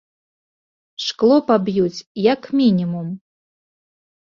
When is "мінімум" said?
2.65-3.07